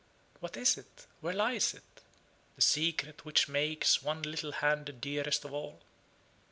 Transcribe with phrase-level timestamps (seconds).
[0.39, 1.05] What is it?
[1.19, 2.01] Where lies it?
[2.55, 5.79] the secret which makes one little hand the dearest of all?